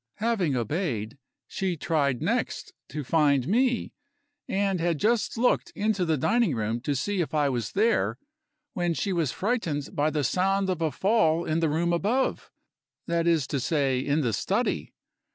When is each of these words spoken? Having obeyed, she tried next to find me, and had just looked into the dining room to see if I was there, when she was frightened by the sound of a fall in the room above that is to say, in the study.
Having 0.17 0.55
obeyed, 0.55 1.19
she 1.47 1.77
tried 1.77 2.23
next 2.23 2.73
to 2.89 3.03
find 3.03 3.47
me, 3.47 3.93
and 4.47 4.79
had 4.79 4.97
just 4.97 5.37
looked 5.37 5.69
into 5.75 6.05
the 6.05 6.17
dining 6.17 6.55
room 6.55 6.81
to 6.81 6.95
see 6.95 7.21
if 7.21 7.35
I 7.35 7.49
was 7.49 7.73
there, 7.73 8.17
when 8.73 8.95
she 8.95 9.13
was 9.13 9.31
frightened 9.31 9.89
by 9.95 10.09
the 10.09 10.23
sound 10.23 10.71
of 10.71 10.81
a 10.81 10.91
fall 10.91 11.45
in 11.45 11.59
the 11.59 11.69
room 11.69 11.93
above 11.93 12.49
that 13.05 13.27
is 13.27 13.45
to 13.49 13.59
say, 13.59 13.99
in 13.99 14.21
the 14.21 14.33
study. 14.33 14.91